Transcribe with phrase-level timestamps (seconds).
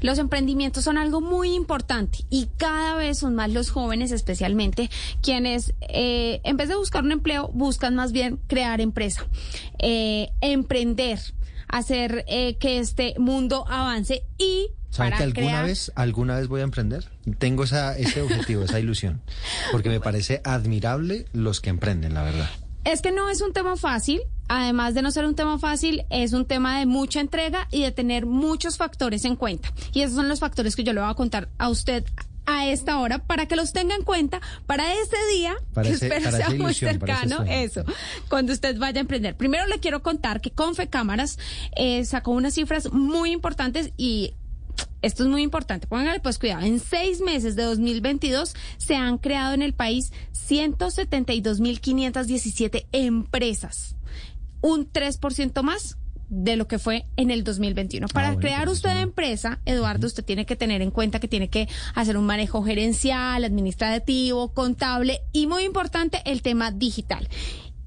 [0.00, 4.90] Los emprendimientos son algo muy importante y cada vez son más los jóvenes especialmente
[5.22, 9.26] quienes eh, en vez de buscar un empleo buscan más bien crear empresa,
[9.78, 11.18] eh, emprender,
[11.68, 16.48] hacer eh, que este mundo avance y ¿Sabe para que alguna crear- vez, alguna vez
[16.48, 17.08] voy a emprender?
[17.38, 19.20] Tengo esa, ese objetivo, esa ilusión.
[19.70, 22.50] Porque me parece admirable los que emprenden, la verdad.
[22.84, 26.32] Es que no es un tema fácil, además de no ser un tema fácil, es
[26.32, 29.72] un tema de mucha entrega y de tener muchos factores en cuenta.
[29.92, 32.04] Y esos son los factores que yo le voy a contar a usted
[32.46, 36.30] a esta hora para que los tenga en cuenta para ese día Para que espero
[36.32, 37.84] sea muy cercano, eso,
[38.28, 39.36] cuando usted vaya a emprender.
[39.36, 41.38] Primero le quiero contar que Confecámaras
[41.76, 44.34] eh, sacó unas cifras muy importantes y
[45.02, 45.86] esto es muy importante.
[45.86, 46.64] Pónganle pues cuidado.
[46.64, 50.12] En seis meses de 2022 se han creado en el país
[50.48, 53.96] 172.517 empresas.
[54.60, 55.96] Un 3% más
[56.30, 58.06] de lo que fue en el 2021.
[58.08, 61.26] Para Ah, bueno, crear pues usted empresa, Eduardo, usted tiene que tener en cuenta que
[61.28, 67.28] tiene que hacer un manejo gerencial, administrativo, contable y muy importante el tema digital.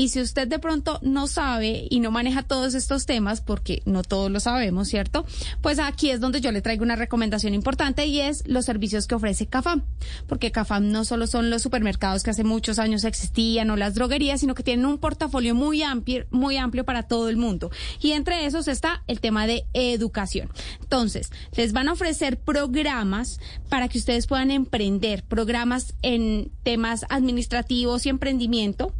[0.00, 4.02] Y si usted de pronto no sabe y no maneja todos estos temas, porque no
[4.02, 5.26] todos lo sabemos, ¿cierto?
[5.60, 9.14] Pues aquí es donde yo le traigo una recomendación importante y es los servicios que
[9.14, 9.82] ofrece CAFAM.
[10.26, 14.40] Porque CAFAM no solo son los supermercados que hace muchos años existían o las droguerías,
[14.40, 17.70] sino que tienen un portafolio muy amplio, muy amplio para todo el mundo.
[18.00, 20.48] Y entre esos está el tema de educación.
[20.80, 28.06] Entonces, les van a ofrecer programas para que ustedes puedan emprender, programas en temas administrativos
[28.06, 28.94] y emprendimiento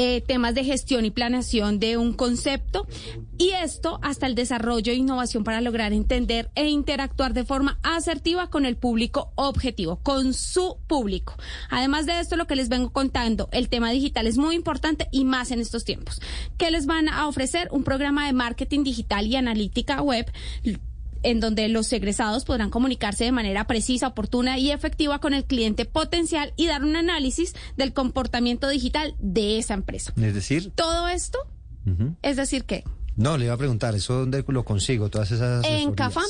[0.00, 2.86] eh, temas de gestión y planeación de un concepto
[3.36, 8.48] y esto hasta el desarrollo e innovación para lograr entender e interactuar de forma asertiva
[8.48, 11.34] con el público objetivo, con su público.
[11.68, 15.24] Además de esto, lo que les vengo contando, el tema digital es muy importante y
[15.24, 16.20] más en estos tiempos.
[16.58, 17.66] ¿Qué les van a ofrecer?
[17.72, 20.30] Un programa de marketing digital y analítica web
[21.22, 25.84] en donde los egresados podrán comunicarse de manera precisa, oportuna y efectiva con el cliente
[25.84, 30.12] potencial y dar un análisis del comportamiento digital de esa empresa.
[30.16, 31.38] Es decir, Todo esto,
[32.22, 32.84] es decir, que
[33.16, 35.08] no, le iba a preguntar, ¿eso dónde lo consigo?
[35.08, 35.94] Todas esas en asesorías?
[35.96, 36.24] Cafam,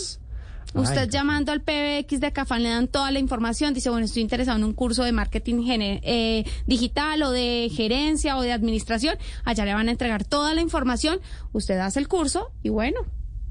[0.74, 4.04] Ah, usted en llamando al PBX de Cafam le dan toda la información, dice, bueno,
[4.04, 9.16] estoy interesado en un curso de marketing eh, digital o de gerencia o de administración,
[9.44, 11.20] allá le van a entregar toda la información,
[11.52, 13.00] usted hace el curso y bueno,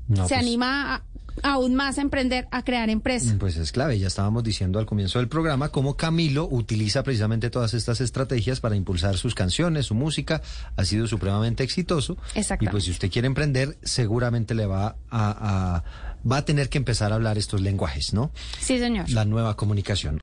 [0.07, 1.03] No, se pues- anima a-
[1.43, 3.35] aún más a emprender, a crear empresa.
[3.39, 7.75] Pues es clave, ya estábamos diciendo al comienzo del programa cómo Camilo utiliza precisamente todas
[7.75, 10.41] estas estrategias para impulsar sus canciones, su música,
[10.75, 12.17] ha sido supremamente exitoso.
[12.33, 12.65] Exactamente.
[12.65, 15.83] Y pues si usted quiere emprender, seguramente le va a, a-
[16.29, 18.31] va a tener que empezar a hablar estos lenguajes, ¿no?
[18.59, 19.07] Sí, señor.
[19.11, 20.15] La nueva comunicación.